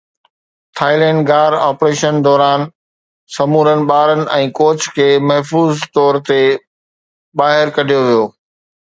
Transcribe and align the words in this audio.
Thailand 0.77 1.19
غار 1.29 1.53
operation 1.65 2.15
دوران 2.27 2.61
سمورن 3.35 3.81
ٻارن 3.91 4.21
۽ 4.37 4.47
ڪوچ 4.59 4.79
کي 4.95 5.05
محفوظ 5.31 5.83
طور 5.99 6.15
تي 6.31 6.39
ٻاهر 7.43 7.67
ڪڍيو 7.77 8.01
ويو 8.07 8.25